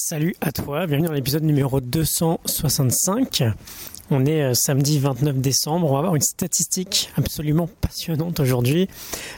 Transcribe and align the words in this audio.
Salut 0.00 0.36
à 0.40 0.52
toi, 0.52 0.86
bienvenue 0.86 1.08
dans 1.08 1.12
l'épisode 1.12 1.42
numéro 1.42 1.80
265. 1.80 3.42
On 4.12 4.24
est 4.26 4.42
euh, 4.42 4.54
samedi 4.54 5.00
29 5.00 5.38
décembre, 5.38 5.90
on 5.90 5.92
va 5.94 5.98
avoir 5.98 6.14
une 6.14 6.22
statistique 6.22 7.10
absolument 7.16 7.68
passionnante 7.80 8.38
aujourd'hui. 8.38 8.88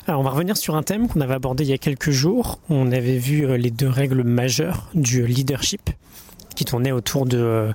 Alors 0.06 0.20
on 0.20 0.22
va 0.22 0.28
revenir 0.28 0.58
sur 0.58 0.76
un 0.76 0.82
thème 0.82 1.08
qu'on 1.08 1.22
avait 1.22 1.32
abordé 1.32 1.64
il 1.64 1.70
y 1.70 1.72
a 1.72 1.78
quelques 1.78 2.10
jours. 2.10 2.60
On 2.68 2.92
avait 2.92 3.16
vu 3.16 3.46
euh, 3.46 3.56
les 3.56 3.70
deux 3.70 3.88
règles 3.88 4.22
majeures 4.22 4.90
du 4.92 5.26
leadership 5.26 5.88
qui 6.54 6.66
tournaient 6.66 6.92
autour 6.92 7.24
de 7.24 7.38
euh, 7.38 7.72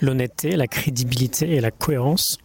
l'honnêteté, 0.00 0.56
la 0.56 0.68
crédibilité 0.68 1.56
et 1.56 1.60
la 1.60 1.70
cohérence 1.70 2.38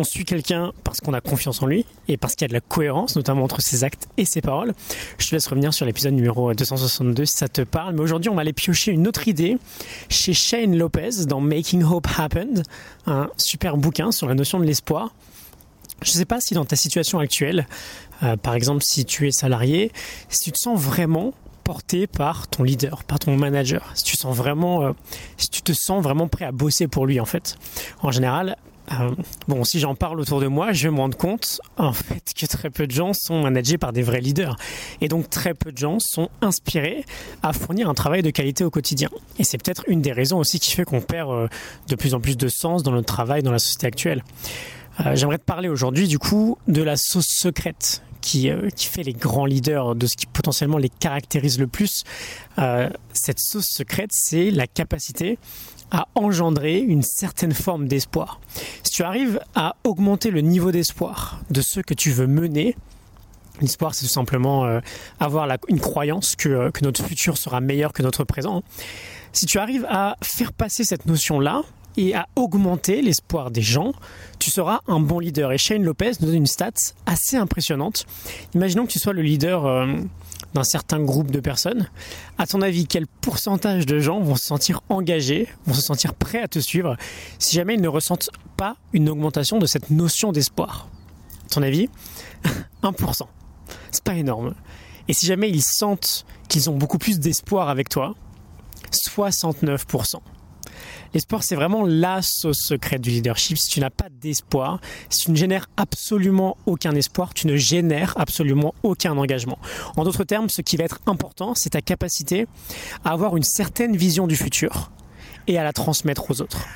on 0.00 0.04
suit 0.04 0.24
quelqu'un 0.24 0.72
parce 0.82 1.00
qu'on 1.00 1.12
a 1.12 1.20
confiance 1.20 1.62
en 1.62 1.66
lui 1.66 1.84
et 2.08 2.16
parce 2.16 2.34
qu'il 2.34 2.44
y 2.44 2.46
a 2.46 2.48
de 2.48 2.54
la 2.54 2.62
cohérence, 2.62 3.16
notamment 3.16 3.44
entre 3.44 3.60
ses 3.60 3.84
actes 3.84 4.08
et 4.16 4.24
ses 4.24 4.40
paroles. 4.40 4.72
Je 5.18 5.28
te 5.28 5.34
laisse 5.34 5.46
revenir 5.46 5.74
sur 5.74 5.84
l'épisode 5.84 6.14
numéro 6.14 6.54
262 6.54 7.26
si 7.26 7.36
ça 7.36 7.48
te 7.48 7.60
parle. 7.60 7.94
Mais 7.94 8.00
aujourd'hui, 8.00 8.30
on 8.30 8.34
va 8.34 8.40
aller 8.40 8.54
piocher 8.54 8.92
une 8.92 9.06
autre 9.06 9.28
idée 9.28 9.58
chez 10.08 10.32
Shane 10.32 10.76
Lopez 10.76 11.26
dans 11.26 11.40
Making 11.40 11.84
Hope 11.84 12.08
Happen, 12.16 12.62
un 13.06 13.28
super 13.36 13.76
bouquin 13.76 14.10
sur 14.10 14.26
la 14.26 14.34
notion 14.34 14.58
de 14.58 14.64
l'espoir. 14.64 15.12
Je 16.02 16.12
ne 16.12 16.16
sais 16.16 16.24
pas 16.24 16.40
si 16.40 16.54
dans 16.54 16.64
ta 16.64 16.76
situation 16.76 17.18
actuelle, 17.18 17.66
euh, 18.22 18.38
par 18.38 18.54
exemple 18.54 18.82
si 18.82 19.04
tu 19.04 19.28
es 19.28 19.32
salarié, 19.32 19.92
si 20.30 20.44
tu 20.44 20.52
te 20.52 20.58
sens 20.58 20.80
vraiment 20.80 21.34
porté 21.62 22.06
par 22.06 22.48
ton 22.48 22.62
leader, 22.62 23.04
par 23.04 23.18
ton 23.18 23.36
manager, 23.36 23.92
si 23.94 24.04
tu 24.04 24.16
euh, 24.24 24.92
si 25.36 25.50
tu 25.50 25.60
te 25.60 25.72
sens 25.72 26.02
vraiment 26.02 26.26
prêt 26.26 26.46
à 26.46 26.52
bosser 26.52 26.88
pour 26.88 27.04
lui 27.04 27.20
en 27.20 27.26
fait. 27.26 27.58
En 28.00 28.10
général, 28.10 28.56
euh, 28.92 29.10
bon, 29.46 29.64
si 29.64 29.78
j'en 29.78 29.94
parle 29.94 30.20
autour 30.20 30.40
de 30.40 30.46
moi, 30.46 30.72
je 30.72 30.88
vais 30.88 30.94
me 30.94 30.98
rendre 30.98 31.16
compte 31.16 31.60
en 31.76 31.92
fait 31.92 32.32
que 32.36 32.46
très 32.46 32.70
peu 32.70 32.86
de 32.86 32.92
gens 32.92 33.12
sont 33.14 33.42
managés 33.42 33.78
par 33.78 33.92
des 33.92 34.02
vrais 34.02 34.20
leaders. 34.20 34.56
Et 35.00 35.08
donc 35.08 35.30
très 35.30 35.54
peu 35.54 35.72
de 35.72 35.78
gens 35.78 35.98
sont 36.00 36.28
inspirés 36.40 37.04
à 37.42 37.52
fournir 37.52 37.88
un 37.88 37.94
travail 37.94 38.22
de 38.22 38.30
qualité 38.30 38.64
au 38.64 38.70
quotidien. 38.70 39.08
Et 39.38 39.44
c'est 39.44 39.58
peut-être 39.58 39.84
une 39.86 40.02
des 40.02 40.12
raisons 40.12 40.38
aussi 40.38 40.58
qui 40.58 40.72
fait 40.72 40.84
qu'on 40.84 41.00
perd 41.00 41.30
euh, 41.30 41.48
de 41.88 41.94
plus 41.94 42.14
en 42.14 42.20
plus 42.20 42.36
de 42.36 42.48
sens 42.48 42.82
dans 42.82 42.92
notre 42.92 43.12
travail, 43.12 43.42
dans 43.42 43.52
la 43.52 43.58
société 43.58 43.86
actuelle. 43.86 44.24
Euh, 45.06 45.14
j'aimerais 45.14 45.38
te 45.38 45.44
parler 45.44 45.68
aujourd'hui 45.68 46.08
du 46.08 46.18
coup 46.18 46.58
de 46.66 46.82
la 46.82 46.96
sauce 46.96 47.28
secrète 47.28 48.02
qui, 48.20 48.50
qui, 48.76 48.86
fait 48.86 49.02
les 49.02 49.12
grands 49.12 49.46
leaders, 49.46 49.94
de 49.94 50.06
ce 50.06 50.16
qui 50.16 50.26
potentiellement 50.26 50.78
les 50.78 50.88
caractérise 50.88 51.58
le 51.58 51.66
plus. 51.66 52.04
cette 53.12 53.40
sauce 53.40 53.68
secrète, 53.68 54.10
c'est 54.12 54.50
la 54.50 54.66
capacité 54.66 55.38
à 55.90 56.06
engendrer 56.14 56.78
une 56.78 57.02
certaine 57.02 57.52
forme 57.52 57.88
d'espoir. 57.88 58.40
Si 58.82 58.92
tu 58.92 59.02
arrives 59.02 59.40
à 59.54 59.76
augmenter 59.84 60.30
le 60.30 60.40
niveau 60.40 60.70
d'espoir 60.70 61.40
de 61.50 61.60
ceux 61.60 61.82
que 61.82 61.94
tu 61.94 62.10
veux 62.10 62.26
mener, 62.26 62.76
L'espoir, 63.60 63.94
c'est 63.94 64.06
tout 64.06 64.12
simplement 64.12 64.64
euh, 64.64 64.80
avoir 65.18 65.46
une 65.68 65.80
croyance 65.80 66.34
que, 66.34 66.48
euh, 66.48 66.70
que, 66.70 66.82
notre 66.82 67.04
futur 67.04 67.36
sera 67.36 67.60
meilleur 67.60 67.92
que 67.92 68.02
notre 68.02 68.24
présent. 68.24 68.62
Si 69.32 69.46
tu 69.46 69.58
arrives 69.58 69.86
à 69.88 70.16
faire 70.22 70.52
passer 70.52 70.82
cette 70.82 71.06
notion-là 71.06 71.62
et 71.96 72.14
à 72.14 72.26
augmenter 72.36 73.02
l'espoir 73.02 73.50
des 73.50 73.62
gens, 73.62 73.92
tu 74.38 74.50
seras 74.50 74.80
un 74.86 75.00
bon 75.00 75.18
leader. 75.18 75.52
Et 75.52 75.58
Shane 75.58 75.82
Lopez 75.82 76.12
nous 76.20 76.26
donne 76.26 76.36
une 76.36 76.46
stat 76.46 76.72
assez 77.06 77.36
impressionnante. 77.36 78.06
Imaginons 78.54 78.86
que 78.86 78.92
tu 78.92 78.98
sois 78.98 79.12
le 79.12 79.22
leader 79.22 79.66
euh, 79.66 79.86
d'un 80.54 80.64
certain 80.64 81.00
groupe 81.00 81.30
de 81.30 81.40
personnes. 81.40 81.88
À 82.38 82.46
ton 82.46 82.62
avis, 82.62 82.86
quel 82.86 83.06
pourcentage 83.06 83.86
de 83.86 83.98
gens 83.98 84.20
vont 84.20 84.36
se 84.36 84.44
sentir 84.44 84.80
engagés, 84.88 85.48
vont 85.66 85.74
se 85.74 85.82
sentir 85.82 86.14
prêts 86.14 86.42
à 86.42 86.48
te 86.48 86.58
suivre 86.58 86.96
si 87.38 87.56
jamais 87.56 87.74
ils 87.74 87.80
ne 87.80 87.88
ressentent 87.88 88.30
pas 88.56 88.76
une 88.92 89.08
augmentation 89.08 89.58
de 89.58 89.66
cette 89.66 89.90
notion 89.90 90.32
d'espoir? 90.32 90.88
À 91.46 91.54
ton 91.54 91.62
avis 91.62 91.88
1%. 92.82 93.22
C'est 93.90 94.04
pas 94.04 94.14
énorme. 94.14 94.54
Et 95.08 95.12
si 95.12 95.26
jamais 95.26 95.50
ils 95.50 95.62
sentent 95.62 96.24
qu'ils 96.48 96.70
ont 96.70 96.76
beaucoup 96.76 96.98
plus 96.98 97.18
d'espoir 97.18 97.68
avec 97.68 97.88
toi, 97.88 98.14
69%. 98.92 100.20
L'espoir, 101.12 101.42
c'est 101.42 101.56
vraiment 101.56 101.84
la 101.84 102.20
sauce 102.22 102.60
secrète 102.60 103.00
du 103.00 103.10
leadership. 103.10 103.58
Si 103.58 103.68
tu 103.68 103.80
n'as 103.80 103.90
pas 103.90 104.08
d'espoir, 104.08 104.80
si 105.08 105.24
tu 105.24 105.30
ne 105.32 105.36
génères 105.36 105.68
absolument 105.76 106.56
aucun 106.66 106.94
espoir, 106.94 107.34
tu 107.34 107.46
ne 107.46 107.56
génères 107.56 108.14
absolument 108.16 108.74
aucun 108.82 109.16
engagement. 109.16 109.58
En 109.96 110.04
d'autres 110.04 110.24
termes, 110.24 110.48
ce 110.48 110.62
qui 110.62 110.76
va 110.76 110.84
être 110.84 111.00
important, 111.06 111.54
c'est 111.56 111.70
ta 111.70 111.80
capacité 111.80 112.46
à 113.04 113.10
avoir 113.10 113.36
une 113.36 113.42
certaine 113.42 113.96
vision 113.96 114.26
du 114.26 114.36
futur 114.36 114.92
et 115.46 115.58
à 115.58 115.64
la 115.64 115.72
transmettre 115.72 116.30
aux 116.30 116.40
autres 116.42 116.66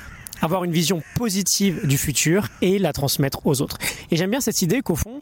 avoir 0.41 0.63
une 0.63 0.71
vision 0.71 1.01
positive 1.15 1.87
du 1.87 1.97
futur 1.97 2.47
et 2.61 2.77
la 2.77 2.93
transmettre 2.93 3.45
aux 3.45 3.61
autres. 3.61 3.77
Et 4.11 4.17
j'aime 4.17 4.31
bien 4.31 4.41
cette 4.41 4.61
idée 4.61 4.81
qu'au 4.81 4.95
fond, 4.95 5.21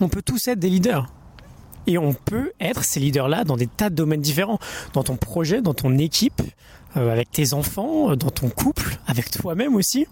on 0.00 0.08
peut 0.08 0.22
tous 0.22 0.48
être 0.48 0.58
des 0.58 0.68
leaders. 0.68 1.06
Et 1.86 1.98
on 1.98 2.12
peut 2.12 2.52
être 2.60 2.84
ces 2.84 3.00
leaders-là 3.00 3.44
dans 3.44 3.56
des 3.56 3.66
tas 3.66 3.90
de 3.90 3.94
domaines 3.94 4.20
différents, 4.20 4.58
dans 4.92 5.02
ton 5.02 5.16
projet, 5.16 5.60
dans 5.62 5.74
ton 5.74 5.96
équipe, 5.98 6.42
euh, 6.96 7.12
avec 7.12 7.30
tes 7.30 7.52
enfants, 7.52 8.10
euh, 8.10 8.16
dans 8.16 8.30
ton 8.30 8.48
couple, 8.48 8.98
avec 9.06 9.30
toi-même 9.30 9.74
aussi. 9.74 10.06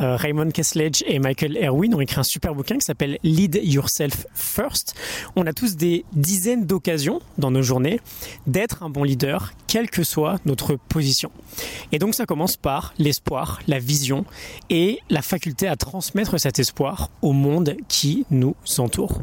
Euh, 0.00 0.16
Raymond 0.16 0.50
Kessledge 0.50 1.02
et 1.06 1.18
Michael 1.18 1.58
Erwin 1.62 1.94
ont 1.94 2.00
écrit 2.00 2.20
un 2.20 2.24
super 2.24 2.54
bouquin 2.54 2.76
qui 2.76 2.84
s'appelle 2.84 3.18
Lead 3.22 3.60
Yourself 3.62 4.26
First. 4.34 4.94
On 5.36 5.46
a 5.46 5.52
tous 5.52 5.76
des 5.76 6.04
dizaines 6.12 6.64
d'occasions 6.64 7.20
dans 7.38 7.50
nos 7.50 7.62
journées 7.62 8.00
d'être 8.46 8.82
un 8.82 8.90
bon 8.90 9.04
leader, 9.04 9.52
quelle 9.66 9.90
que 9.90 10.02
soit 10.02 10.38
notre 10.46 10.76
position. 10.76 11.30
Et 11.92 11.98
donc 11.98 12.14
ça 12.14 12.24
commence 12.24 12.56
par 12.56 12.94
l'espoir, 12.98 13.60
la 13.66 13.78
vision 13.78 14.24
et 14.70 15.00
la 15.10 15.22
faculté 15.22 15.68
à 15.68 15.76
transmettre 15.76 16.40
cet 16.40 16.58
espoir 16.58 17.10
au 17.20 17.32
monde 17.32 17.76
qui 17.88 18.24
nous 18.30 18.54
entoure. 18.78 19.22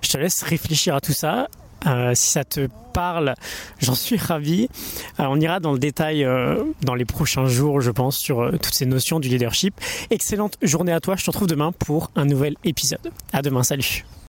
Je 0.00 0.10
te 0.10 0.18
laisse 0.18 0.42
réfléchir 0.42 0.94
à 0.94 1.00
tout 1.00 1.12
ça. 1.12 1.48
Euh, 1.86 2.12
si 2.14 2.28
ça 2.28 2.44
te 2.44 2.68
parle, 2.92 3.34
j'en 3.80 3.94
suis 3.94 4.16
ravi. 4.16 4.68
Euh, 5.20 5.24
on 5.28 5.40
ira 5.40 5.60
dans 5.60 5.72
le 5.72 5.78
détail 5.78 6.24
euh, 6.24 6.64
dans 6.82 6.94
les 6.94 7.04
prochains 7.04 7.46
jours, 7.46 7.80
je 7.80 7.90
pense, 7.90 8.16
sur 8.16 8.50
toutes 8.52 8.74
ces 8.74 8.86
notions 8.86 9.20
du 9.20 9.28
leadership. 9.28 9.74
Excellente 10.10 10.56
journée 10.62 10.92
à 10.92 11.00
toi. 11.00 11.16
Je 11.16 11.24
te 11.24 11.30
retrouve 11.30 11.48
demain 11.48 11.72
pour 11.72 12.10
un 12.16 12.24
nouvel 12.24 12.56
épisode. 12.64 13.12
À 13.32 13.42
demain. 13.42 13.62
Salut. 13.62 14.04